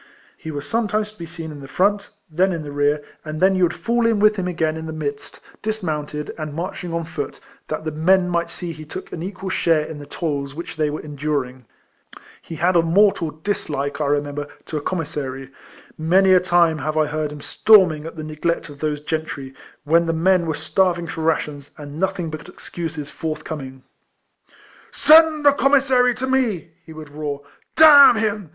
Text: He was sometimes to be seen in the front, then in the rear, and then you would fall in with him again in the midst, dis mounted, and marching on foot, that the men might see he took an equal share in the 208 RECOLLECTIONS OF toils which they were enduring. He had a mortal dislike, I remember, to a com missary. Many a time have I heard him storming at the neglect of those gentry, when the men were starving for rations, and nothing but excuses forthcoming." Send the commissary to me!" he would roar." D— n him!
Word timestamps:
He 0.35 0.49
was 0.49 0.67
sometimes 0.67 1.13
to 1.13 1.19
be 1.19 1.27
seen 1.27 1.51
in 1.51 1.59
the 1.59 1.67
front, 1.67 2.09
then 2.27 2.51
in 2.53 2.63
the 2.63 2.71
rear, 2.71 3.03
and 3.23 3.39
then 3.39 3.53
you 3.53 3.61
would 3.61 3.75
fall 3.75 4.07
in 4.07 4.19
with 4.19 4.35
him 4.35 4.47
again 4.47 4.75
in 4.75 4.87
the 4.87 4.91
midst, 4.91 5.39
dis 5.61 5.83
mounted, 5.83 6.33
and 6.39 6.55
marching 6.55 6.91
on 6.91 7.03
foot, 7.03 7.39
that 7.67 7.83
the 7.85 7.91
men 7.91 8.27
might 8.27 8.49
see 8.49 8.71
he 8.71 8.83
took 8.83 9.11
an 9.11 9.21
equal 9.21 9.51
share 9.51 9.85
in 9.85 9.99
the 9.99 10.07
208 10.07 10.07
RECOLLECTIONS 10.07 10.13
OF 10.13 10.55
toils 10.55 10.55
which 10.55 10.75
they 10.75 10.89
were 10.89 11.01
enduring. 11.01 11.65
He 12.41 12.55
had 12.55 12.75
a 12.75 12.81
mortal 12.81 13.29
dislike, 13.29 14.01
I 14.01 14.07
remember, 14.07 14.47
to 14.65 14.77
a 14.77 14.81
com 14.81 14.97
missary. 15.01 15.51
Many 15.99 16.33
a 16.33 16.39
time 16.39 16.79
have 16.79 16.97
I 16.97 17.05
heard 17.05 17.31
him 17.31 17.41
storming 17.41 18.07
at 18.07 18.15
the 18.15 18.23
neglect 18.23 18.69
of 18.69 18.79
those 18.79 19.01
gentry, 19.01 19.53
when 19.83 20.07
the 20.07 20.13
men 20.13 20.47
were 20.47 20.55
starving 20.55 21.05
for 21.05 21.21
rations, 21.21 21.69
and 21.77 21.99
nothing 21.99 22.31
but 22.31 22.49
excuses 22.49 23.11
forthcoming." 23.11 23.83
Send 24.91 25.45
the 25.45 25.51
commissary 25.51 26.15
to 26.15 26.25
me!" 26.25 26.71
he 26.87 26.91
would 26.91 27.09
roar." 27.09 27.41
D— 27.75 27.83
n 27.85 28.15
him! 28.15 28.49